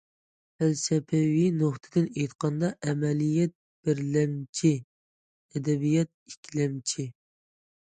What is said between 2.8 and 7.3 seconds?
ئەمەلىيەت بىرلەمچى، ئەدەبىيات ئىككىلەمچى.